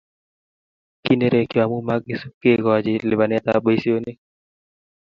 [1.03, 4.17] kinerekcho amu makisub kekochi lipanetab boisionik